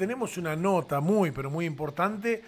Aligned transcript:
tenemos 0.00 0.38
una 0.38 0.56
nota 0.56 1.00
muy, 1.00 1.30
pero 1.30 1.50
muy 1.50 1.66
importante 1.66 2.42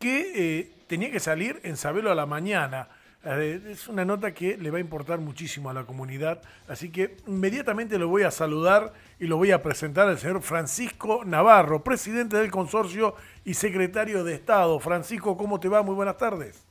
que 0.00 0.32
eh, 0.34 0.72
tenía 0.86 1.10
que 1.10 1.20
salir 1.20 1.60
en 1.62 1.76
Sabelo 1.76 2.10
a 2.10 2.14
la 2.14 2.24
mañana. 2.24 2.88
Eh, 3.26 3.60
es 3.68 3.88
una 3.88 4.06
nota 4.06 4.32
que 4.32 4.56
le 4.56 4.70
va 4.70 4.78
a 4.78 4.80
importar 4.80 5.18
muchísimo 5.18 5.68
a 5.68 5.74
la 5.74 5.84
comunidad, 5.84 6.40
así 6.66 6.90
que 6.90 7.18
inmediatamente 7.26 7.98
lo 7.98 8.08
voy 8.08 8.22
a 8.22 8.30
saludar 8.30 8.94
y 9.20 9.26
lo 9.26 9.36
voy 9.36 9.50
a 9.50 9.62
presentar 9.62 10.08
al 10.08 10.16
señor 10.16 10.40
Francisco 10.40 11.26
Navarro, 11.26 11.84
presidente 11.84 12.38
del 12.38 12.50
consorcio 12.50 13.16
y 13.44 13.52
secretario 13.52 14.24
de 14.24 14.32
Estado. 14.32 14.80
Francisco, 14.80 15.36
¿cómo 15.36 15.60
te 15.60 15.68
va? 15.68 15.82
Muy 15.82 15.94
buenas 15.94 16.16
tardes. 16.16 16.66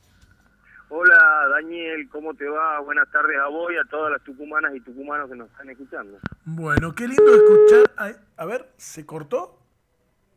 Hola 0.89 1.47
Daniel, 1.51 2.09
¿cómo 2.09 2.33
te 2.33 2.49
va? 2.49 2.79
Buenas 2.79 3.07
tardes 3.11 3.37
a 3.39 3.49
vos 3.49 3.71
y 3.71 3.77
a 3.77 3.83
todas 3.87 4.11
las 4.11 4.23
tucumanas 4.23 4.75
y 4.75 4.79
tucumanos 4.79 5.29
que 5.29 5.35
nos 5.35 5.47
están 5.51 5.69
escuchando. 5.69 6.17
Bueno, 6.43 6.95
qué 6.95 7.07
lindo 7.07 7.35
escuchar. 7.35 8.19
A 8.35 8.45
ver, 8.45 8.71
¿se 8.77 9.05
cortó? 9.05 9.62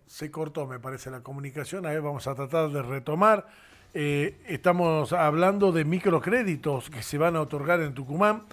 Se 0.07 0.31
cortó, 0.31 0.67
me 0.67 0.79
parece, 0.79 1.11
la 1.11 1.21
comunicación. 1.21 1.87
A 1.87 1.91
ver, 1.91 2.03
vamos 2.03 2.27
a 2.27 2.35
tratar 2.35 2.71
de 2.71 2.83
retomar. 2.83 3.47
Eh, 3.95 4.37
estamos 4.47 5.13
hablando 5.13 5.73
de 5.73 5.85
microcréditos 5.85 6.91
que 6.91 7.03
se 7.03 7.19
van 7.19 7.37
a 7.37 7.41
otorgar 7.41 7.81
en 7.81 7.95
Tucumán, 7.95 8.45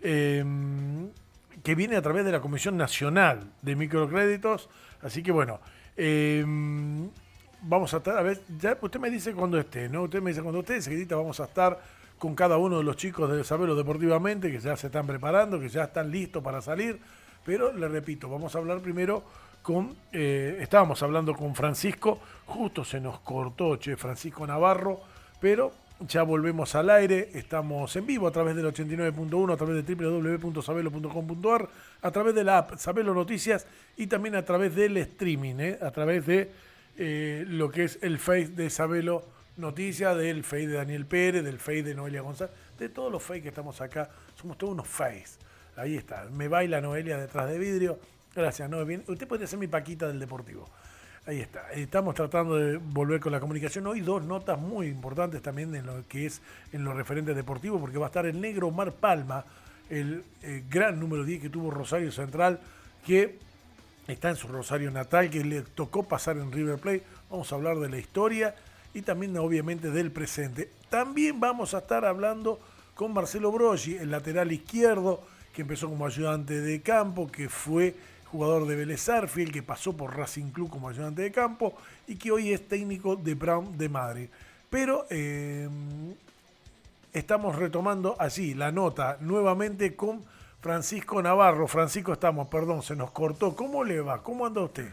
eh, 0.00 0.44
que 1.62 1.74
viene 1.74 1.96
a 1.96 2.02
través 2.02 2.24
de 2.24 2.32
la 2.32 2.40
Comisión 2.40 2.76
Nacional 2.76 3.50
de 3.62 3.76
Microcréditos. 3.76 4.68
Así 5.02 5.22
que 5.22 5.32
bueno, 5.32 5.60
eh, 5.96 6.44
vamos 7.62 7.92
a 7.94 7.98
estar, 7.98 8.16
a 8.16 8.22
ver, 8.22 8.40
ya 8.58 8.78
usted 8.80 9.00
me 9.00 9.10
dice 9.10 9.32
cuando 9.32 9.58
esté, 9.58 9.88
¿no? 9.88 10.02
Usted 10.02 10.22
me 10.22 10.30
dice 10.30 10.42
cuando 10.42 10.60
esté, 10.60 10.76
enseguida 10.76 11.16
vamos 11.16 11.40
a 11.40 11.44
estar 11.44 11.80
con 12.18 12.34
cada 12.34 12.56
uno 12.56 12.78
de 12.78 12.84
los 12.84 12.96
chicos 12.96 13.30
de 13.30 13.42
Sabelo 13.42 13.74
Deportivamente, 13.74 14.50
que 14.50 14.60
ya 14.60 14.76
se 14.76 14.86
están 14.86 15.06
preparando, 15.06 15.58
que 15.58 15.68
ya 15.68 15.84
están 15.84 16.10
listos 16.10 16.42
para 16.42 16.62
salir. 16.62 17.00
Pero 17.44 17.72
le 17.72 17.88
repito, 17.88 18.28
vamos 18.28 18.54
a 18.54 18.58
hablar 18.58 18.78
primero 18.78 19.24
eh, 20.12 20.58
estábamos 20.60 21.02
hablando 21.02 21.34
con 21.34 21.54
Francisco, 21.54 22.18
justo 22.46 22.84
se 22.84 23.00
nos 23.00 23.20
cortó, 23.20 23.76
che, 23.78 23.96
Francisco 23.96 24.46
Navarro, 24.46 25.00
pero 25.40 25.72
ya 26.08 26.22
volvemos 26.22 26.74
al 26.74 26.90
aire, 26.90 27.30
estamos 27.34 27.94
en 27.96 28.06
vivo 28.06 28.26
a 28.26 28.32
través 28.32 28.56
del 28.56 28.66
89.1, 28.66 29.52
a 29.52 29.56
través 29.56 29.86
de 29.86 29.94
www.sabelo.com.ar, 29.94 31.68
a 32.02 32.10
través 32.10 32.34
de 32.34 32.44
la 32.44 32.58
app 32.58 32.76
Sabelo 32.76 33.14
Noticias 33.14 33.66
y 33.96 34.06
también 34.06 34.34
a 34.34 34.44
través 34.44 34.74
del 34.74 34.96
streaming, 34.96 35.56
eh, 35.58 35.78
a 35.80 35.90
través 35.90 36.26
de 36.26 36.50
eh, 36.98 37.44
lo 37.46 37.70
que 37.70 37.84
es 37.84 37.98
el 38.02 38.18
Face 38.18 38.48
de 38.48 38.68
Sabelo 38.70 39.24
Noticias, 39.56 40.16
del 40.16 40.44
Face 40.44 40.66
de 40.66 40.74
Daniel 40.74 41.06
Pérez, 41.06 41.44
del 41.44 41.58
Face 41.58 41.82
de 41.82 41.94
Noelia 41.94 42.22
González, 42.22 42.54
de 42.78 42.88
todos 42.88 43.12
los 43.12 43.22
Face 43.22 43.42
que 43.42 43.48
estamos 43.48 43.80
acá, 43.80 44.10
somos 44.40 44.58
todos 44.58 44.72
unos 44.72 44.88
Face. 44.88 45.38
Ahí 45.76 45.96
está, 45.96 46.28
me 46.30 46.48
baila 46.48 46.80
Noelia 46.80 47.16
detrás 47.16 47.48
de 47.48 47.58
vidrio, 47.58 47.98
Gracias, 48.34 48.68
no, 48.68 48.84
bien. 48.84 49.04
Usted 49.08 49.28
puede 49.28 49.46
ser 49.46 49.58
mi 49.58 49.66
paquita 49.66 50.08
del 50.08 50.18
Deportivo. 50.18 50.68
Ahí 51.26 51.40
está. 51.40 51.70
Estamos 51.72 52.14
tratando 52.14 52.56
de 52.56 52.78
volver 52.78 53.20
con 53.20 53.30
la 53.30 53.38
comunicación. 53.38 53.86
Hoy 53.86 54.00
dos 54.00 54.24
notas 54.24 54.58
muy 54.58 54.88
importantes 54.88 55.40
también 55.40 55.72
en 55.74 55.86
lo 55.86 56.06
que 56.08 56.26
es 56.26 56.42
en 56.72 56.82
los 56.82 56.96
referentes 56.96 57.36
deportivos, 57.36 57.80
porque 57.80 57.98
va 57.98 58.06
a 58.06 58.08
estar 58.08 58.26
el 58.26 58.40
negro 58.40 58.68
Omar 58.68 58.92
Palma, 58.92 59.44
el, 59.88 60.24
eh, 60.42 60.64
gran 60.68 60.98
número 60.98 61.24
10 61.24 61.42
que 61.42 61.48
tuvo 61.48 61.70
Rosario 61.70 62.10
Central, 62.10 62.58
que 63.06 63.38
está 64.08 64.30
en 64.30 64.36
su 64.36 64.48
Rosario 64.48 64.90
natal, 64.90 65.30
que 65.30 65.44
le 65.44 65.62
tocó 65.62 66.02
pasar 66.02 66.38
en 66.38 66.50
River 66.50 66.78
Plate. 66.78 67.04
Vamos 67.30 67.52
a 67.52 67.54
hablar 67.54 67.78
de 67.78 67.88
la 67.88 67.98
historia 67.98 68.56
y 68.92 69.02
también 69.02 69.36
obviamente 69.36 69.90
del 69.90 70.10
presente. 70.10 70.70
También 70.90 71.38
vamos 71.38 71.74
a 71.74 71.78
estar 71.78 72.04
hablando 72.04 72.58
con 72.96 73.12
Marcelo 73.12 73.52
Broggi, 73.52 73.96
el 73.96 74.10
lateral 74.10 74.50
izquierdo, 74.50 75.22
que 75.54 75.62
empezó 75.62 75.88
como 75.88 76.04
ayudante 76.04 76.60
de 76.60 76.82
campo, 76.82 77.30
que 77.30 77.48
fue 77.48 77.94
jugador 78.32 78.66
de 78.66 78.76
Vélez 78.76 79.06
Arfield, 79.10 79.52
que 79.52 79.62
pasó 79.62 79.94
por 79.94 80.16
Racing 80.16 80.52
Club 80.52 80.70
como 80.70 80.88
ayudante 80.88 81.20
de 81.20 81.30
campo 81.30 81.74
y 82.06 82.16
que 82.16 82.30
hoy 82.30 82.52
es 82.52 82.66
técnico 82.66 83.14
de 83.14 83.34
Brown 83.34 83.76
de 83.76 83.88
Madrid. 83.90 84.28
Pero 84.70 85.04
eh, 85.10 85.68
estamos 87.12 87.56
retomando 87.56 88.16
así 88.18 88.54
la 88.54 88.72
nota 88.72 89.18
nuevamente 89.20 89.94
con 89.94 90.22
Francisco 90.62 91.20
Navarro. 91.20 91.66
Francisco, 91.68 92.14
estamos, 92.14 92.48
perdón, 92.48 92.80
se 92.80 92.96
nos 92.96 93.10
cortó. 93.10 93.54
¿Cómo 93.54 93.84
le 93.84 94.00
va? 94.00 94.22
¿Cómo 94.22 94.46
anda 94.46 94.62
usted? 94.62 94.88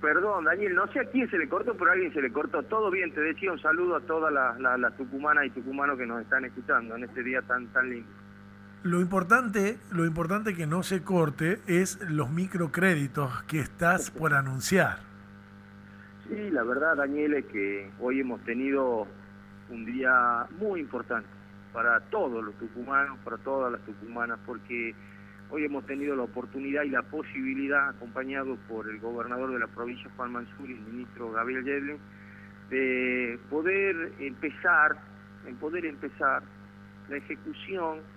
Perdón, 0.00 0.44
Daniel, 0.44 0.74
no 0.74 0.90
sé 0.92 1.00
a 1.00 1.04
quién 1.10 1.28
se 1.30 1.36
le 1.36 1.48
cortó, 1.48 1.74
pero 1.76 1.90
a 1.90 1.92
alguien 1.92 2.12
se 2.14 2.22
le 2.22 2.32
cortó. 2.32 2.62
Todo 2.62 2.90
bien, 2.90 3.12
te 3.12 3.20
decía 3.20 3.52
un 3.52 3.60
saludo 3.60 3.96
a 3.96 4.00
todas 4.00 4.32
las 4.32 4.58
la, 4.58 4.90
tucumanas 4.92 5.44
y 5.44 5.50
tucumanos 5.50 5.98
que 5.98 6.06
nos 6.06 6.22
están 6.22 6.46
escuchando 6.46 6.96
en 6.96 7.04
este 7.04 7.22
día 7.22 7.42
tan, 7.42 7.66
tan 7.74 7.90
lindo. 7.90 8.08
Lo 8.86 9.00
importante, 9.00 9.78
lo 9.90 10.04
importante 10.06 10.54
que 10.54 10.64
no 10.64 10.84
se 10.84 11.02
corte 11.02 11.58
es 11.66 11.98
los 12.08 12.30
microcréditos 12.30 13.42
que 13.48 13.58
estás 13.58 14.12
por 14.12 14.32
anunciar. 14.32 14.98
Sí, 16.28 16.50
la 16.52 16.62
verdad, 16.62 16.94
Daniel, 16.94 17.34
es 17.34 17.46
que 17.46 17.90
hoy 17.98 18.20
hemos 18.20 18.40
tenido 18.44 19.08
un 19.70 19.86
día 19.86 20.46
muy 20.60 20.78
importante 20.78 21.28
para 21.72 21.98
todos 21.98 22.44
los 22.44 22.54
tucumanos, 22.58 23.18
para 23.24 23.38
todas 23.38 23.72
las 23.72 23.80
tucumanas, 23.80 24.38
porque 24.46 24.94
hoy 25.50 25.64
hemos 25.64 25.84
tenido 25.86 26.14
la 26.14 26.22
oportunidad 26.22 26.84
y 26.84 26.90
la 26.90 27.02
posibilidad, 27.02 27.88
acompañado 27.88 28.56
por 28.68 28.88
el 28.88 29.00
gobernador 29.00 29.52
de 29.52 29.58
la 29.58 29.66
provincia, 29.66 30.08
Juan 30.16 30.30
Mansur, 30.30 30.70
y 30.70 30.74
el 30.74 30.80
ministro 30.82 31.32
Gabriel 31.32 31.64
Yedlin, 31.64 31.98
de 32.70 33.36
poder 33.50 34.12
empezar, 34.20 34.96
en 35.44 35.56
poder 35.56 35.86
empezar 35.86 36.44
la 37.08 37.16
ejecución 37.16 38.14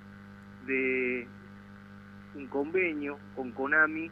de 0.69 1.27
un 2.35 2.47
convenio 2.47 3.17
con 3.35 3.51
Konami 3.51 4.09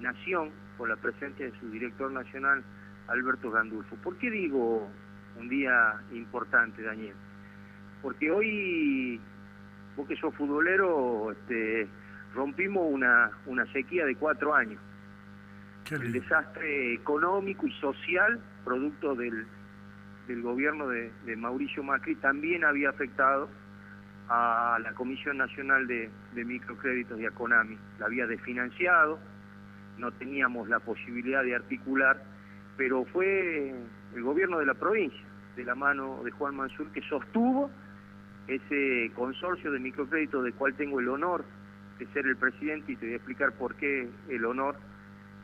Nación, 0.00 0.50
con 0.78 0.88
la 0.88 0.96
presencia 0.96 1.46
de 1.46 1.58
su 1.58 1.70
director 1.70 2.10
nacional, 2.12 2.62
Alberto 3.08 3.50
Gandulfo. 3.50 3.96
¿Por 3.96 4.16
qué 4.18 4.30
digo 4.30 4.88
un 5.38 5.48
día 5.48 6.00
importante, 6.12 6.82
Daniel? 6.82 7.14
Porque 8.02 8.30
hoy, 8.30 9.20
vos 9.96 10.06
que 10.06 10.16
sos 10.16 10.34
futbolero, 10.34 11.32
este, 11.32 11.88
rompimos 12.34 12.84
una, 12.88 13.30
una 13.46 13.66
sequía 13.72 14.06
de 14.06 14.14
cuatro 14.14 14.54
años. 14.54 14.80
El 15.90 16.12
desastre 16.12 16.94
económico 16.94 17.66
y 17.66 17.72
social, 17.80 18.40
producto 18.64 19.14
del, 19.14 19.46
del 20.26 20.42
gobierno 20.42 20.88
de, 20.88 21.12
de 21.24 21.36
Mauricio 21.36 21.82
Macri, 21.82 22.16
también 22.16 22.64
había 22.64 22.90
afectado 22.90 23.48
a 24.28 24.78
la 24.82 24.92
Comisión 24.92 25.38
Nacional 25.38 25.86
de, 25.86 26.10
Microcréditos 26.34 27.20
y 27.20 27.26
a 27.26 27.30
CONAMI. 27.30 27.76
La 27.98 28.06
había 28.06 28.26
desfinanciado, 28.26 29.18
no 29.98 30.10
teníamos 30.12 30.68
la 30.68 30.80
posibilidad 30.80 31.42
de 31.42 31.54
articular, 31.54 32.22
pero 32.76 33.04
fue 33.06 33.74
el 34.14 34.22
gobierno 34.22 34.58
de 34.58 34.66
la 34.66 34.74
provincia, 34.74 35.24
de 35.56 35.64
la 35.64 35.74
mano 35.74 36.22
de 36.24 36.30
Juan 36.32 36.56
Mansur, 36.56 36.90
que 36.92 37.02
sostuvo 37.02 37.70
ese 38.48 39.10
consorcio 39.14 39.72
de 39.72 39.78
microcréditos 39.78 40.44
del 40.44 40.54
cual 40.54 40.74
tengo 40.74 41.00
el 41.00 41.08
honor 41.08 41.44
de 41.98 42.06
ser 42.08 42.26
el 42.26 42.36
presidente 42.36 42.92
y 42.92 42.96
te 42.96 43.06
voy 43.06 43.14
a 43.14 43.16
explicar 43.16 43.52
por 43.52 43.74
qué 43.76 44.08
el 44.28 44.44
honor, 44.44 44.76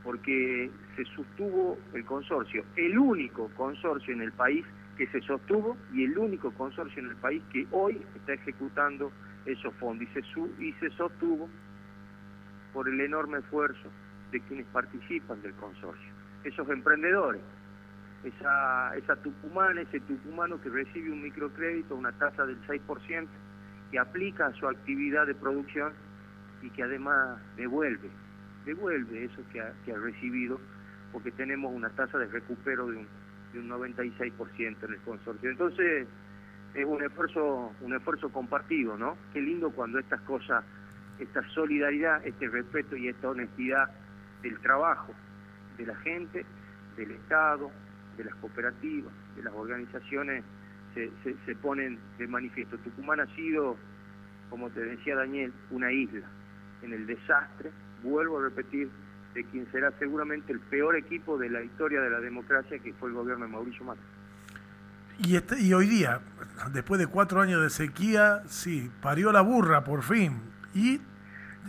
porque 0.04 0.70
se 0.96 1.04
sostuvo 1.16 1.78
el 1.94 2.04
consorcio, 2.04 2.64
el 2.76 2.98
único 2.98 3.48
consorcio 3.56 4.12
en 4.12 4.22
el 4.22 4.32
país 4.32 4.64
que 4.96 5.06
se 5.08 5.20
sostuvo 5.22 5.76
y 5.92 6.04
el 6.04 6.16
único 6.18 6.52
consorcio 6.52 7.02
en 7.02 7.10
el 7.10 7.16
país 7.16 7.42
que 7.52 7.66
hoy 7.70 8.00
está 8.14 8.34
ejecutando 8.34 9.10
esos 9.46 9.74
fondos. 9.74 10.06
Y 10.08 10.12
se, 10.12 10.64
y 10.64 10.72
se 10.74 10.90
sostuvo 10.90 11.48
por 12.72 12.88
el 12.88 13.00
enorme 13.00 13.38
esfuerzo 13.38 13.88
de 14.30 14.40
quienes 14.40 14.66
participan 14.66 15.42
del 15.42 15.52
consorcio, 15.54 16.10
esos 16.44 16.68
emprendedores, 16.70 17.42
esa, 18.24 18.96
esa 18.96 19.16
tucumana, 19.16 19.82
ese 19.82 20.00
tucumano 20.00 20.60
que 20.60 20.70
recibe 20.70 21.10
un 21.10 21.22
microcrédito, 21.22 21.94
una 21.94 22.12
tasa 22.12 22.46
del 22.46 22.60
6%, 22.66 23.28
que 23.90 23.98
aplica 23.98 24.46
a 24.46 24.52
su 24.54 24.66
actividad 24.66 25.26
de 25.26 25.34
producción 25.34 25.92
y 26.62 26.70
que 26.70 26.82
además 26.82 27.38
devuelve, 27.56 28.08
devuelve 28.64 29.24
eso 29.24 29.42
que 29.52 29.60
ha, 29.60 29.72
que 29.84 29.92
ha 29.92 29.98
recibido, 29.98 30.58
porque 31.12 31.30
tenemos 31.32 31.74
una 31.74 31.90
tasa 31.90 32.16
de 32.18 32.26
recupero 32.26 32.86
de 32.86 32.98
un 32.98 33.06
de 33.52 33.58
un 33.58 33.68
96% 33.68 34.84
en 34.84 34.92
el 34.92 35.00
consorcio. 35.00 35.50
Entonces, 35.50 36.06
es 36.74 36.84
un 36.84 37.02
esfuerzo, 37.02 37.72
un 37.80 37.94
esfuerzo 37.94 38.30
compartido, 38.30 38.96
¿no? 38.96 39.16
Qué 39.32 39.40
lindo 39.40 39.70
cuando 39.70 39.98
estas 39.98 40.20
cosas, 40.22 40.64
esta 41.18 41.42
solidaridad, 41.50 42.26
este 42.26 42.48
respeto 42.48 42.96
y 42.96 43.08
esta 43.08 43.28
honestidad 43.28 43.90
del 44.42 44.58
trabajo 44.60 45.12
de 45.76 45.86
la 45.86 45.96
gente, 45.96 46.44
del 46.96 47.10
Estado, 47.12 47.70
de 48.16 48.24
las 48.24 48.34
cooperativas, 48.36 49.12
de 49.36 49.42
las 49.42 49.54
organizaciones, 49.54 50.44
se, 50.94 51.10
se 51.46 51.56
ponen 51.56 51.98
de 52.18 52.26
manifiesto. 52.26 52.76
Tucumán 52.78 53.20
ha 53.20 53.26
sido, 53.34 53.76
como 54.50 54.68
te 54.70 54.80
decía 54.80 55.16
Daniel, 55.16 55.52
una 55.70 55.90
isla 55.90 56.26
en 56.82 56.92
el 56.92 57.06
desastre, 57.06 57.70
vuelvo 58.02 58.38
a 58.38 58.44
repetir, 58.44 58.90
de 59.34 59.44
quien 59.44 59.70
será 59.72 59.92
seguramente 59.98 60.52
el 60.52 60.60
peor 60.60 60.96
equipo 60.96 61.38
de 61.38 61.50
la 61.50 61.62
historia 61.62 62.00
de 62.00 62.10
la 62.10 62.20
democracia, 62.20 62.78
que 62.78 62.92
fue 62.94 63.08
el 63.08 63.14
gobierno 63.14 63.46
de 63.46 63.52
Mauricio 63.52 63.84
Macri. 63.84 64.02
Y, 65.18 65.36
este, 65.36 65.60
y 65.60 65.72
hoy 65.72 65.86
día, 65.86 66.20
después 66.72 66.98
de 66.98 67.06
cuatro 67.06 67.40
años 67.40 67.62
de 67.62 67.70
sequía, 67.70 68.42
sí, 68.46 68.90
parió 69.00 69.32
la 69.32 69.40
burra 69.40 69.84
por 69.84 70.02
fin. 70.02 70.40
Y 70.74 71.00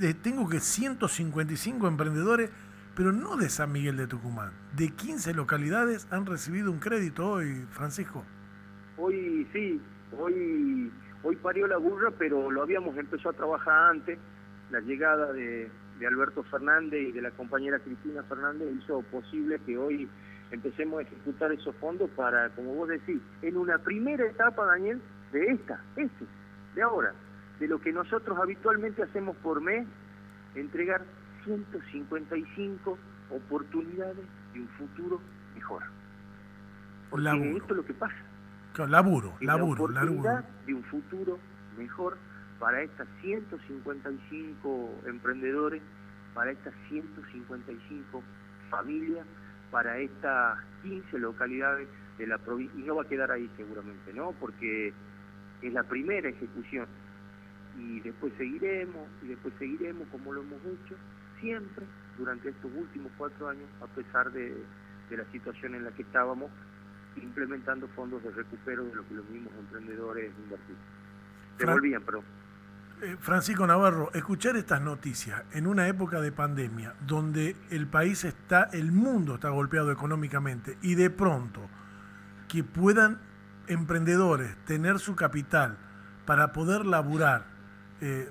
eh, 0.01 0.13
tengo 0.21 0.50
que 0.50 0.60
155 0.60 1.88
emprendedores 1.88 2.50
pero 2.95 3.12
no 3.12 3.38
de 3.38 3.50
San 3.50 3.71
Miguel 3.71 3.98
de 3.98 4.07
Tucumán. 4.07 4.51
De 4.75 4.89
15 4.89 5.33
localidades 5.33 6.07
han 6.12 6.25
recibido 6.25 6.71
un 6.71 6.80
crédito 6.80 7.27
hoy, 7.27 7.66
Francisco. 7.71 8.24
Hoy 8.98 9.48
sí, 9.51 9.81
hoy, 10.18 10.92
hoy 11.24 11.36
parió 11.38 11.68
la 11.68 11.77
burra, 11.77 12.12
pero 12.18 12.51
lo 12.51 12.62
habíamos 12.62 12.95
empezado 12.98 13.31
a 13.31 13.33
trabajar 13.33 13.92
antes. 13.92 14.19
La 14.69 14.80
llegada 14.80 15.33
de, 15.33 15.69
de 16.03 16.07
Alberto 16.07 16.44
Fernández 16.44 17.01
y 17.01 17.11
de 17.13 17.21
la 17.21 17.31
compañera 17.31 17.79
Cristina 17.79 18.21
Fernández 18.23 18.67
hizo 18.77 19.01
posible 19.03 19.57
que 19.65 19.77
hoy 19.77 20.09
empecemos 20.51 21.00
a 21.00 21.03
ejecutar 21.03 21.53
esos 21.53 21.73
fondos 21.77 22.09
para, 22.09 22.50
como 22.50 22.75
vos 22.75 22.89
decís, 22.89 23.21
en 23.41 23.55
una 23.55 23.77
primera 23.77 24.25
etapa, 24.25 24.65
Daniel, 24.65 25.01
de 25.31 25.45
esta, 25.45 25.79
este, 25.95 26.25
de 26.75 26.81
ahora, 26.81 27.13
de 27.57 27.69
lo 27.69 27.79
que 27.79 27.94
nosotros 27.94 28.38
habitualmente 28.38 29.01
hacemos 29.01 29.38
por 29.38 29.61
mes, 29.61 29.88
entregar 30.55 31.05
155 31.45 32.97
oportunidades 33.29 34.25
de 34.53 34.59
un 34.59 34.67
futuro 34.67 35.21
mejor. 35.56 35.83
Porque 37.11 37.51
esto 37.56 37.67
es 37.69 37.77
lo 37.77 37.85
que 37.85 37.94
pasa. 37.94 38.15
laburo, 38.89 39.35
laburo, 39.39 39.88
la 39.88 40.01
oportunidad 40.01 40.44
de 40.65 40.73
un 40.73 40.83
futuro 40.83 41.39
mejor 41.77 42.17
para 42.59 42.81
estas 42.81 43.07
155 43.21 45.01
emprendedores, 45.05 45.81
para 46.33 46.51
estas 46.51 46.73
155 46.89 48.23
familias, 48.69 49.25
para 49.71 49.97
estas 49.97 50.59
15 50.83 51.19
localidades 51.19 51.88
de 52.17 52.27
la 52.27 52.38
provincia, 52.38 52.79
y 52.79 52.83
no 52.83 52.95
va 52.95 53.03
a 53.03 53.07
quedar 53.07 53.31
ahí 53.31 53.50
seguramente, 53.57 54.13
¿no? 54.13 54.31
Porque 54.33 54.94
es 55.61 55.73
la 55.73 55.83
primera 55.83 56.29
ejecución, 56.29 56.88
y 57.77 58.00
después 58.01 58.33
seguiremos, 58.38 59.07
y 59.23 59.27
después 59.27 59.53
seguiremos 59.57 60.07
como 60.09 60.33
lo 60.33 60.41
hemos 60.41 60.61
hecho, 60.61 60.95
siempre 61.39 61.85
durante 62.17 62.49
estos 62.49 62.71
últimos 62.75 63.11
cuatro 63.17 63.49
años, 63.49 63.67
a 63.81 63.88
pesar 63.88 64.31
de, 64.31 64.56
la 65.09 65.25
situación 65.31 65.75
en 65.75 65.83
la 65.83 65.91
que 65.91 66.01
estábamos, 66.01 66.49
implementando 67.17 67.88
fondos 67.89 68.23
de 68.23 68.31
recupero 68.31 68.83
de 68.83 68.95
lo 68.95 69.07
que 69.07 69.13
los 69.13 69.29
mismos 69.29 69.53
emprendedores 69.59 70.31
invertían. 70.44 70.79
Devolvían, 71.59 72.01
pero... 72.03 72.23
Eh, 73.01 73.18
Francisco 73.19 73.66
Navarro, 73.66 74.12
escuchar 74.13 74.56
estas 74.56 74.81
noticias 74.81 75.44
en 75.51 75.68
una 75.68 75.88
época 75.88 76.22
de 76.22 76.31
pandemia 76.31 76.94
donde 77.06 77.56
el 77.69 77.88
país 77.88 78.24
está, 78.24 78.69
el 78.72 78.92
mundo 78.92 79.36
está 79.36 79.50
golpeado 79.50 79.92
económicamente 79.92 80.78
y 80.81 80.95
de 80.95 81.10
pronto 81.10 81.62
que 82.48 82.63
puedan 82.63 83.19
emprendedores 83.68 84.56
tener 84.66 85.00
su 85.00 85.16
capital 85.16 85.78
para 86.25 86.54
poder 86.54 86.86
laburar, 86.86 87.45
eh, 88.01 88.30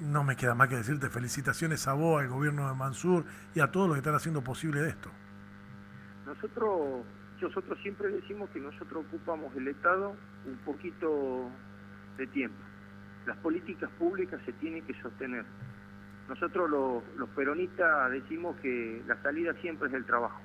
no 0.00 0.24
me 0.24 0.36
queda 0.36 0.54
más 0.54 0.68
que 0.68 0.76
decirte 0.76 1.10
felicitaciones 1.10 1.86
a 1.88 1.92
vos, 1.92 2.22
al 2.22 2.28
gobierno 2.28 2.68
de 2.68 2.74
Mansur 2.74 3.24
y 3.54 3.60
a 3.60 3.70
todos 3.70 3.88
los 3.88 3.96
que 3.96 4.00
están 4.00 4.14
haciendo 4.14 4.42
posible 4.42 4.86
esto. 4.88 5.10
Nosotros, 6.26 7.04
nosotros 7.40 7.78
siempre 7.82 8.08
decimos 8.08 8.48
que 8.50 8.60
nosotros 8.60 9.04
ocupamos 9.06 9.54
el 9.56 9.68
Estado 9.68 10.16
un 10.46 10.56
poquito 10.64 11.50
de 12.16 12.26
tiempo. 12.28 12.73
Las 13.26 13.36
políticas 13.38 13.90
públicas 13.98 14.40
se 14.44 14.52
tienen 14.54 14.84
que 14.84 14.94
sostener. 15.00 15.44
Nosotros 16.28 16.70
los, 17.16 17.28
peronistas 17.30 18.10
decimos 18.10 18.56
que 18.56 19.02
la 19.06 19.20
salida 19.22 19.54
siempre 19.60 19.88
es 19.88 19.94
el 19.94 20.04
trabajo. 20.04 20.40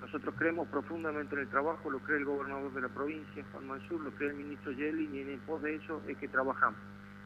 Nosotros 0.00 0.34
creemos 0.38 0.68
profundamente 0.68 1.34
en 1.34 1.42
el 1.42 1.48
trabajo, 1.48 1.90
lo 1.90 1.98
cree 1.98 2.18
el 2.18 2.24
gobernador 2.24 2.72
de 2.72 2.82
la 2.82 2.88
provincia, 2.88 3.44
Juan 3.52 3.66
Mansur, 3.66 4.00
lo 4.00 4.10
cree 4.12 4.30
el 4.30 4.36
ministro 4.36 4.72
Yelin, 4.72 5.14
y 5.14 5.20
en 5.20 5.40
pos 5.40 5.60
de 5.62 5.74
eso 5.74 6.02
es 6.06 6.16
que 6.18 6.28
trabajamos. 6.28 6.78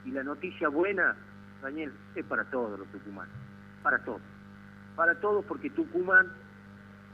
Y 0.05 0.11
la 0.11 0.23
noticia 0.25 0.69
buena 0.69 1.17
Daniel, 1.63 1.93
es 2.15 2.25
para 2.27 2.45
todos 2.45 2.79
los 2.79 2.89
tucumanos, 2.89 3.33
para 3.83 3.99
todos. 4.01 4.21
Para 4.97 5.15
todos 5.21 5.45
porque 5.47 5.71
Tucumán 5.71 6.27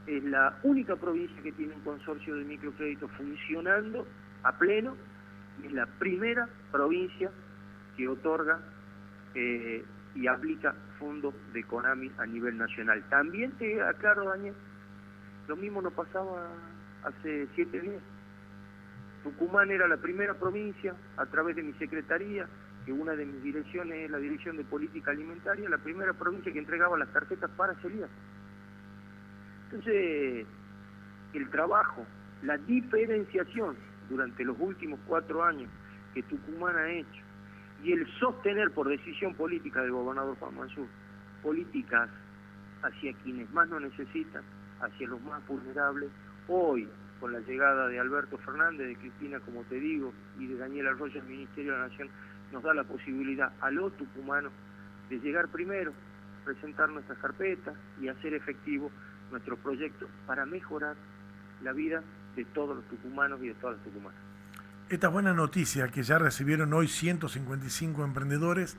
es 0.07 0.23
la 0.23 0.57
única 0.63 0.95
provincia 0.95 1.41
que 1.41 1.51
tiene 1.51 1.75
un 1.75 1.81
consorcio 1.81 2.35
de 2.35 2.43
microcrédito 2.43 3.07
funcionando 3.09 4.05
a 4.43 4.51
pleno 4.57 4.95
y 5.61 5.67
es 5.67 5.73
la 5.73 5.85
primera 5.85 6.49
provincia 6.71 7.31
que 7.99 8.07
otorga 8.07 8.61
eh, 9.35 9.83
y 10.15 10.27
aplica 10.27 10.73
fondos 10.97 11.33
de 11.51 11.65
Conami 11.65 12.09
a 12.17 12.25
nivel 12.25 12.57
nacional. 12.57 13.03
También 13.09 13.51
te 13.57 13.81
aclaro, 13.81 14.23
Daniel, 14.23 14.53
lo 15.49 15.57
mismo 15.57 15.81
nos 15.81 15.91
pasaba 15.91 16.47
hace 17.03 17.47
siete 17.55 17.81
días. 17.81 18.01
Tucumán 19.21 19.69
era 19.69 19.85
la 19.85 19.97
primera 19.97 20.33
provincia, 20.33 20.95
a 21.17 21.25
través 21.25 21.57
de 21.57 21.63
mi 21.63 21.73
secretaría, 21.73 22.47
que 22.85 22.93
una 22.93 23.11
de 23.17 23.25
mis 23.25 23.43
direcciones 23.43 24.05
es 24.05 24.09
la 24.09 24.17
Dirección 24.17 24.55
de 24.55 24.63
Política 24.63 25.11
Alimentaria, 25.11 25.67
la 25.67 25.77
primera 25.77 26.13
provincia 26.13 26.53
que 26.53 26.59
entregaba 26.59 26.97
las 26.97 27.11
tarjetas 27.11 27.51
para 27.57 27.75
celíacos. 27.81 28.15
Entonces, 29.65 30.47
el 31.33 31.49
trabajo, 31.49 32.05
la 32.43 32.57
diferenciación 32.59 33.75
durante 34.09 34.45
los 34.45 34.57
últimos 34.57 35.01
cuatro 35.05 35.43
años 35.43 35.69
que 36.13 36.23
Tucumán 36.23 36.77
ha 36.77 36.89
hecho 36.89 37.28
y 37.83 37.93
el 37.93 38.07
sostener 38.19 38.71
por 38.71 38.89
decisión 38.89 39.33
política 39.35 39.81
del 39.81 39.91
gobernador 39.91 40.35
Juan 40.37 40.55
Mansur 40.55 40.87
políticas 41.41 42.09
hacia 42.83 43.13
quienes 43.23 43.49
más 43.51 43.69
lo 43.69 43.79
necesitan, 43.79 44.43
hacia 44.81 45.07
los 45.07 45.21
más 45.21 45.45
vulnerables, 45.47 46.09
hoy 46.47 46.87
con 47.19 47.33
la 47.33 47.39
llegada 47.39 47.87
de 47.87 47.99
Alberto 47.99 48.37
Fernández, 48.37 48.87
de 48.87 48.95
Cristina, 48.95 49.39
como 49.41 49.63
te 49.63 49.75
digo, 49.75 50.13
y 50.37 50.47
de 50.47 50.57
Daniel 50.57 50.87
Arroyo 50.87 51.19
al 51.19 51.27
Ministerio 51.27 51.73
de 51.73 51.77
la 51.79 51.87
Nación, 51.87 52.09
nos 52.51 52.63
da 52.63 52.73
la 52.73 52.83
posibilidad 52.83 53.51
a 53.61 53.71
los 53.71 53.95
tucumanos 53.97 54.51
de 55.09 55.19
llegar 55.19 55.49
primero, 55.49 55.93
presentar 56.45 56.89
nuestras 56.89 57.17
carpetas 57.19 57.75
y 58.01 58.07
hacer 58.07 58.33
efectivo 58.33 58.89
nuestro 59.31 59.57
proyecto 59.57 60.07
para 60.25 60.45
mejorar 60.45 60.95
la 61.61 61.73
vida 61.73 62.01
de 62.35 62.45
todos 62.45 62.77
los 62.77 62.85
tucumanos 62.85 63.41
y 63.43 63.49
de 63.49 63.53
todas 63.55 63.75
las 63.75 63.85
tucumanas. 63.85 64.28
Esta 64.89 65.07
buena 65.07 65.33
noticia 65.33 65.89
que 65.89 66.01
ya 66.01 66.17
recibieron 66.17 66.73
hoy 66.73 66.87
155 66.87 68.03
emprendedores, 68.03 68.75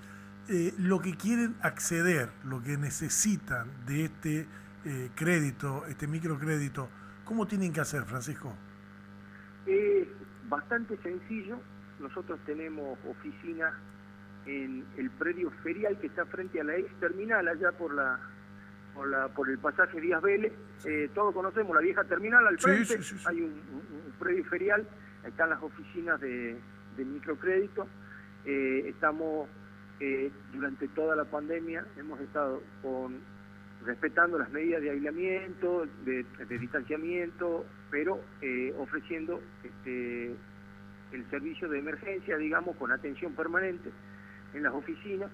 eh, 0.49 0.75
lo 0.77 0.99
que 0.99 1.17
quieren 1.17 1.55
acceder, 1.63 2.31
lo 2.45 2.61
que 2.61 2.77
necesitan 2.77 3.69
de 3.87 4.07
este 4.07 4.47
eh, 4.85 5.11
crédito, 5.15 5.85
este 5.87 6.09
microcrédito, 6.09 6.89
¿cómo 7.25 7.47
tienen 7.47 7.73
que 7.73 7.81
hacer, 7.81 8.03
Francisco? 8.03 8.53
Es 9.67 10.09
bastante 10.49 10.97
sencillo, 10.97 11.61
nosotros 12.01 12.41
tenemos 12.45 12.99
oficinas 13.09 13.73
en 14.47 14.85
el 14.97 15.11
predio 15.11 15.53
ferial 15.63 15.97
que 16.01 16.09
está 16.09 16.27
frente 16.27 16.61
a 16.61 16.65
la 16.65 16.75
ex 16.75 16.93
terminal, 16.99 17.47
allá 17.47 17.71
por 17.71 17.95
la 17.95 18.19
por, 18.97 19.09
la, 19.09 19.29
por 19.29 19.49
el 19.49 19.59
pasaje 19.59 20.01
Díaz 20.01 20.21
Vélez. 20.21 20.53
Eh, 20.85 21.09
todos 21.15 21.33
conocemos 21.33 21.73
la 21.75 21.83
vieja 21.83 22.03
terminal 22.03 22.45
al 22.49 22.59
frente, 22.59 22.99
hay 23.27 23.43
un, 23.43 23.61
predio 24.19 24.45
ferial, 24.47 24.89
están 25.25 25.51
las 25.51 25.63
oficinas 25.63 26.21
de, 26.21 26.59
microcrédito. 26.99 27.87
Eh, 28.45 28.85
estamos 28.89 29.49
eh, 30.01 30.31
durante 30.53 30.89
toda 30.89 31.17
la 31.17 31.25
pandemia, 31.25 31.87
hemos 31.97 32.21
estado 32.21 32.61
respetando 33.85 34.39
las 34.39 34.51
medidas 34.51 34.83
de 34.83 34.91
aislamiento, 34.91 35.87
de, 36.05 36.25
de 36.47 36.59
distanciamiento, 36.59 37.65
pero 37.91 38.21
ofreciendo 38.77 39.41
este, 39.65 40.35
el 41.13 41.31
servicio 41.31 41.69
de 41.69 41.79
emergencia, 41.79 42.37
digamos, 42.37 42.77
con 42.77 42.93
atención 42.93 43.33
permanente 43.35 43.91
en 44.55 44.63
las 44.63 44.73
oficinas, 44.73 45.31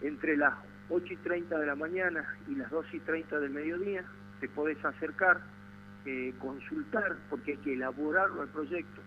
entre 0.00 0.36
las 0.36 0.54
8 0.88 1.12
y 1.12 1.16
30 1.16 1.58
de 1.58 1.66
la 1.66 1.74
mañana 1.74 2.36
y 2.48 2.54
las 2.54 2.70
2 2.70 2.86
y 2.92 3.00
30 3.00 3.38
del 3.40 3.50
mediodía, 3.50 4.04
te 4.40 4.48
podés 4.48 4.82
acercar, 4.84 5.40
eh, 6.04 6.34
consultar, 6.38 7.16
porque 7.30 7.52
hay 7.52 7.58
que 7.58 7.72
elaborarlo 7.74 8.42
al 8.42 8.48
proyecto, 8.48 9.00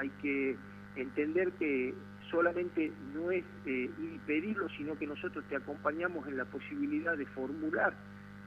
hay 0.00 0.08
que 0.22 0.56
entender 0.96 1.52
que 1.52 1.94
solamente 2.30 2.92
no 3.14 3.30
es 3.30 3.44
eh, 3.66 3.90
pedirlo, 4.26 4.68
sino 4.70 4.96
que 4.96 5.06
nosotros 5.06 5.44
te 5.48 5.56
acompañamos 5.56 6.26
en 6.26 6.36
la 6.36 6.44
posibilidad 6.44 7.16
de 7.16 7.26
formular 7.26 7.94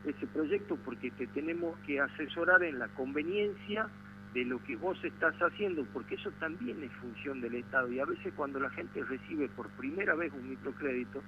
ese 0.05 0.27
proyecto 0.27 0.77
porque 0.83 1.11
te 1.11 1.27
tenemos 1.27 1.77
que 1.85 1.99
asesorar 1.99 2.63
en 2.63 2.79
la 2.79 2.87
conveniencia 2.89 3.87
de 4.33 4.45
lo 4.45 4.61
que 4.63 4.75
vos 4.75 4.97
estás 5.03 5.35
haciendo, 5.35 5.85
porque 5.93 6.15
eso 6.15 6.31
también 6.39 6.81
es 6.83 6.91
función 6.93 7.39
del 7.39 7.55
Estado. 7.55 7.91
Y 7.91 7.99
a 7.99 8.05
veces 8.05 8.33
cuando 8.35 8.59
la 8.59 8.69
gente 8.71 9.03
recibe 9.03 9.47
por 9.49 9.69
primera 9.71 10.15
vez 10.15 10.33
un 10.33 10.49
microcrédito, 10.49 11.21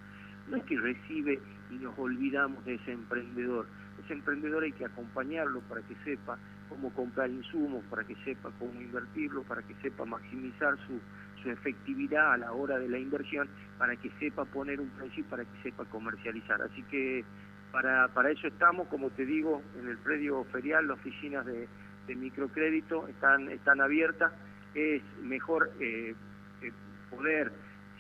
no 0.50 0.58
es 0.58 0.64
que 0.64 0.78
recibe 0.78 1.40
y 1.70 1.76
nos 1.76 1.98
olvidamos 2.00 2.66
de 2.66 2.76
ese 2.76 2.94
emprendedor. 2.94 3.68
Ese 4.04 4.14
emprendedor 4.14 4.64
hay 4.64 4.72
que 4.72 4.86
acompañarlo 4.86 5.62
para 5.62 5.82
que 5.82 5.96
sepa 6.04 6.38
cómo 6.70 6.94
comprar 6.94 7.30
insumos, 7.30 7.84
para 7.90 8.04
que 8.04 8.16
sepa 8.24 8.52
cómo 8.60 8.80
invertirlo, 8.80 9.44
para 9.44 9.62
que 9.62 9.76
sepa 9.82 10.06
maximizar 10.06 10.78
su, 10.88 11.00
su 11.42 11.50
efectividad 11.50 12.34
a 12.34 12.38
la 12.38 12.52
hora 12.52 12.78
de 12.80 12.90
la 12.90 12.98
inversión, 12.98 13.48
para 13.78 13.96
que 13.96 14.10
sepa 14.20 14.46
poner 14.46 14.80
un 14.80 14.90
precio 14.90 15.22
y 15.22 15.24
para 15.24 15.44
que 15.44 15.62
sepa 15.64 15.86
comercializar. 15.86 16.62
Así 16.62 16.82
que 16.84 17.24
para, 17.72 18.08
para 18.10 18.32
eso 18.32 18.48
estamos, 18.48 18.88
como 18.88 19.10
te 19.10 19.26
digo, 19.26 19.62
en 19.80 19.90
el 19.90 19.98
predio 19.98 20.44
ferial, 20.46 20.88
las 20.88 20.98
oficinas 20.98 21.46
de 21.46 21.68
de 22.08 22.16
microcrédito 22.16 23.08
están, 23.08 23.50
están 23.50 23.82
abiertas, 23.82 24.32
es 24.74 25.02
mejor 25.22 25.72
eh, 25.80 26.14
eh, 26.62 26.72
poder 27.10 27.52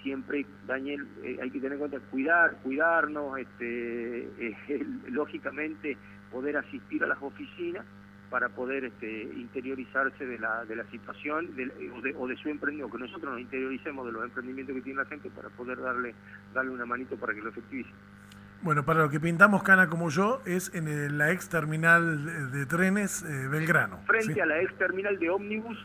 siempre, 0.04 0.46
Daniel, 0.68 1.08
eh, 1.24 1.40
hay 1.42 1.50
que 1.50 1.60
tener 1.60 1.74
en 1.74 1.80
cuenta 1.80 2.00
cuidar, 2.12 2.58
cuidarnos, 2.62 3.40
este, 3.40 4.30
lógicamente 5.10 5.98
poder 6.32 6.58
asistir 6.58 7.04
a 7.04 7.08
las 7.08 7.22
oficinas 7.22 7.86
para 8.36 8.50
poder 8.50 8.84
este, 8.84 9.24
interiorizarse 9.38 10.26
de 10.26 10.38
la, 10.38 10.66
de 10.66 10.76
la 10.76 10.84
situación 10.92 11.52
o, 11.94 12.02
de, 12.02 12.14
o, 12.18 12.28
de, 12.28 12.36
su 12.36 12.50
emprendimiento, 12.50 12.98
que 12.98 13.02
nosotros 13.02 13.32
nos 13.32 13.40
interioricemos 13.40 14.06
de 14.06 14.12
los 14.12 14.26
emprendimientos 14.26 14.76
que 14.76 14.82
tiene 14.82 15.00
la 15.00 15.06
gente 15.06 15.30
para 15.30 15.48
poder 15.48 15.80
darle, 15.80 16.14
darle 16.54 16.72
una 16.72 16.86
manito 16.86 17.16
para 17.16 17.34
que 17.34 17.40
lo 17.40 17.48
efectivice. 17.48 17.90
Bueno, 18.62 18.84
para 18.84 19.04
lo 19.04 19.10
que 19.10 19.22
pintamos 19.22 19.64
Cana 19.64 19.88
como 19.88 20.10
yo 20.10 20.42
es 20.46 20.70
en 20.76 21.18
la 21.18 21.32
ex 21.32 21.48
terminal 21.48 22.52
de, 22.52 22.66
trenes 22.66 23.24
eh, 23.24 23.48
Belgrano. 23.48 24.00
Frente 24.06 24.42
a 24.42 24.46
la 24.46 24.60
ex 24.60 24.78
terminal 24.78 25.18
de 25.18 25.30
ómnibus, 25.30 25.78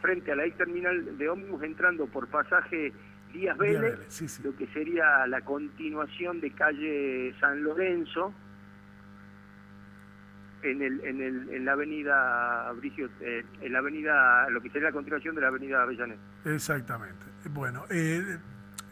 frente 0.00 0.32
a 0.32 0.36
la 0.36 0.46
ex 0.46 0.56
terminal 0.56 1.18
de 1.18 1.28
ómnibus 1.28 1.62
entrando 1.62 2.06
por 2.06 2.26
pasaje 2.28 2.94
Díaz 3.34 3.58
Vélez, 3.58 4.40
lo 4.42 4.56
que 4.56 4.66
sería 4.68 5.26
la 5.26 5.42
continuación 5.42 6.40
de 6.40 6.52
calle 6.52 7.34
San 7.38 7.62
Lorenzo, 7.62 8.32
en, 10.70 10.82
el, 10.82 11.00
en, 11.04 11.20
el, 11.20 11.48
en 11.50 11.64
la 11.64 11.72
avenida 11.72 12.72
Bricio, 12.76 13.08
eh, 13.20 13.44
en 13.60 13.72
la 13.72 13.78
avenida, 13.78 14.48
lo 14.50 14.60
que 14.60 14.70
sería 14.70 14.88
la 14.88 14.92
continuación 14.92 15.34
de 15.34 15.40
la 15.40 15.48
avenida 15.48 15.82
Avellaneda. 15.82 16.20
Exactamente. 16.44 17.26
Bueno, 17.50 17.84
eh, 17.90 18.38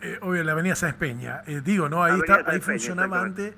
eh, 0.01 0.19
obvio, 0.23 0.45
la 0.45 0.53
avenida 0.53 0.75
San 0.75 0.95
Peña, 0.95 1.43
eh, 1.47 1.61
digo, 1.65 1.89
¿no? 1.89 2.03
Ahí, 2.03 2.19
está, 2.19 2.43
ahí 2.47 2.61
funcionaba 2.61 3.21
antes, 3.21 3.55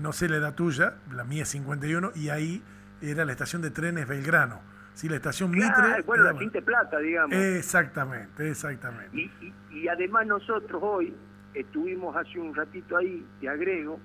no 0.00 0.12
sé 0.12 0.28
la 0.28 0.36
edad 0.36 0.54
tuya, 0.54 0.94
la 1.12 1.24
mía 1.24 1.42
es 1.42 1.48
51, 1.50 2.12
y 2.14 2.28
ahí 2.28 2.62
era 3.00 3.24
la 3.24 3.32
estación 3.32 3.62
de 3.62 3.70
trenes 3.70 4.06
Belgrano. 4.06 4.60
Sí, 4.94 5.08
la 5.08 5.16
estación 5.16 5.52
Mitre. 5.52 6.02
Bueno, 6.06 6.24
la 6.24 6.36
Quinte 6.36 6.60
Plata, 6.60 6.98
digamos. 6.98 7.36
Exactamente, 7.36 8.50
exactamente. 8.50 9.16
Y, 9.16 9.30
y, 9.40 9.54
y, 9.70 9.88
además 9.88 10.26
nosotros 10.26 10.82
hoy 10.82 11.14
estuvimos 11.54 12.16
hace 12.16 12.38
un 12.38 12.52
ratito 12.52 12.96
ahí, 12.96 13.24
te 13.40 13.48
agrego, 13.48 14.00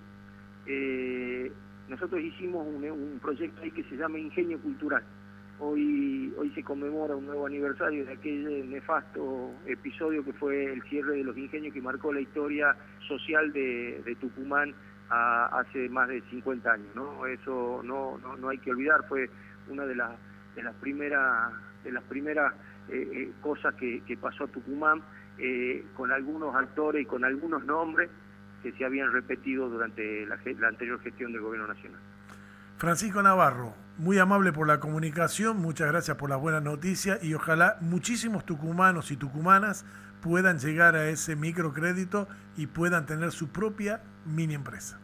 eh, 0.66 1.52
nosotros 1.88 2.22
hicimos 2.22 2.66
un, 2.66 3.20
proyecto 3.22 3.62
ahí 3.62 3.72
que 3.72 3.84
se 3.84 3.96
llama 3.96 4.18
Ingenio 4.18 4.60
Cultural. 4.60 5.04
Hoy, 5.60 6.34
hoy 6.38 6.50
se 6.52 6.64
conmemora 6.64 7.16
un 7.16 7.26
nuevo 7.26 7.46
aniversario 7.46 8.06
de 8.06 8.14
aquel 8.14 8.70
nefasto 8.70 9.52
episodio 9.66 10.24
que 10.24 10.34
fue 10.34 10.74
el 10.74 10.82
cierre 10.84 11.18
de 11.18 11.24
los 11.24 11.38
ingenios 11.38 11.74
que 11.74 11.82
marcó 11.82 12.12
la 12.12 12.22
historia 12.22 12.76
social 13.08 13.52
de, 13.54 14.18
Tucumán 14.20 14.74
hace 15.10 15.90
más 15.90 16.10
de 16.10 16.22
50 16.30 16.72
años. 16.72 16.88
¿no? 16.96 17.26
Eso 17.28 17.82
no, 17.84 18.18
no, 18.18 18.50
hay 18.50 18.58
que 18.58 18.72
olvidar, 18.72 19.06
fue 19.08 19.30
una 19.70 19.86
de, 19.86 19.96
las 19.96 20.12
de 20.56 20.64
las 20.64 20.76
primeras, 20.76 21.54
de 21.84 21.92
las 21.92 22.04
primeras 22.06 22.54
eh, 22.90 23.10
eh, 23.14 23.32
cosas 23.42 23.76
que, 23.76 24.18
pasó 24.20 24.46
a 24.46 24.48
Tucumán, 24.48 25.02
eh, 25.38 25.86
con 25.96 26.12
algunos 26.12 26.56
actores 26.56 27.04
y 27.04 27.06
con 27.06 27.24
algunos 27.24 27.64
nombres 27.66 28.10
que 28.64 28.72
se 28.72 28.86
habían 28.86 29.12
repetido 29.12 29.70
durante 29.70 30.26
la, 30.26 30.40
anterior 30.68 31.00
gestión 31.02 31.34
del 31.34 31.42
Gobierno 31.42 31.68
Nacional. 31.68 32.00
Francisco 32.78 33.22
Navarro, 33.22 33.74
muy 33.98 34.18
amable 34.18 34.52
por 34.52 34.68
la 34.68 34.80
comunicación, 34.80 35.58
muchas 35.58 35.90
gracias 35.90 36.18
por 36.18 36.30
la 36.30 36.38
buena 36.38 36.62
noticia 36.62 37.20
y 37.22 37.34
ojalá 37.34 37.78
muchísimos 37.82 38.46
tucumanos 38.46 39.12
y 39.12 39.18
tucumanas 39.18 39.86
puedan 40.22 40.58
llegar 40.58 40.96
a 40.96 41.10
ese 41.10 41.36
microcrédito 41.36 42.28
y 42.58 42.68
puedan 42.68 43.06
tener 43.06 43.32
su 43.32 43.50
propia 43.50 44.02
mini 44.26 44.56
empresa. 44.56 44.98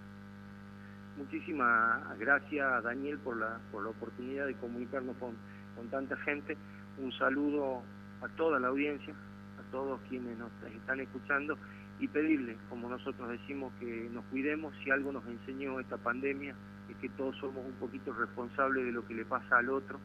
Muchísimas 1.18 2.18
gracias 2.18 2.84
Daniel 2.84 3.20
por 3.20 3.38
la, 3.38 3.60
por 3.72 3.84
la 3.84 3.89
oportunidad 3.89 4.48
de 4.48 4.56
comunicarnos 4.56 5.18
con, 5.18 5.36
con 5.75 5.89
tanta 5.89 6.16
gente. 6.18 6.58
Un 6.98 7.12
saludo 7.12 7.84
a 8.22 8.28
toda 8.30 8.60
la 8.60 8.70
audiencia, 8.70 9.13
a 9.13 9.72
todos 9.72 10.00
quienes 10.10 10.38
nos 10.38 10.50
están 10.74 11.01
escuchando 11.01 11.58
y 12.00 12.08
pedirle, 12.08 12.58
como 12.70 12.89
nosotros 12.89 13.29
decimos, 13.29 13.74
que 13.79 14.10
nos 14.12 14.24
cuidemos. 14.25 14.74
Si 14.84 14.89
algo 14.89 15.12
nos 15.12 15.25
enseñó 15.27 15.79
esta 15.79 15.98
pandemia 15.98 16.56
es 16.89 16.96
que 16.98 17.10
todos 17.10 17.36
somos 17.38 17.65
un 17.65 17.74
poquito 17.74 18.13
responsables 18.13 18.86
de 18.86 18.91
lo 18.91 19.06
que 19.06 19.13
le 19.13 19.25
pasa 19.25 19.58
al 19.58 19.70
otro. 19.70 20.00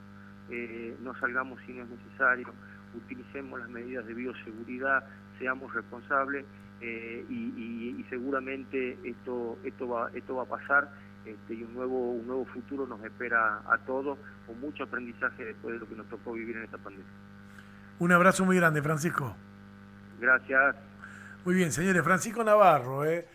Eh, 0.51 0.97
no 1.03 1.15
salgamos 1.19 1.59
si 1.67 1.73
no 1.73 1.85
es 1.85 1.89
necesario, 1.89 2.49
utilicemos 2.95 3.59
las 3.59 3.69
medidas 3.71 4.05
de 4.07 4.13
bioseguridad, 4.13 5.05
seamos 5.39 5.73
responsables 5.73 6.45
eh, 6.81 7.25
y, 7.31 8.05
seguramente 8.11 8.99
esto 9.03 9.59
esto 9.65 9.89
va 9.89 10.11
esto 10.13 10.37
va 10.37 10.43
a 10.43 10.47
pasar 10.47 10.91
este, 11.25 11.55
y 11.55 11.63
un 11.63 11.73
nuevo 11.73 12.13
un 12.13 12.27
nuevo 12.27 12.45
futuro 12.45 12.87
nos 12.87 13.03
espera 13.03 13.63
a 13.67 13.79
todos 13.87 14.19
con 14.47 14.61
mucho 14.61 14.85
aprendizaje 14.85 15.47
después 15.47 15.75
de 15.75 15.81
lo 15.81 15.89
que 15.89 15.95
nos 15.95 16.07
tocó 16.09 16.35
vivir 16.35 16.57
en 16.59 16.65
esta 16.65 16.77
pandemia. 16.77 17.11
Un 17.99 18.13
abrazo 18.13 18.45
muy 18.45 18.57
grande, 18.57 18.83
Francisco. 18.83 19.35
Gracias. 20.21 20.77
Muy 21.45 21.55
bien, 21.55 21.73
señores. 21.73 22.03
Francisco 22.03 22.43
Navarro, 22.43 23.05
¿eh? 23.05 23.27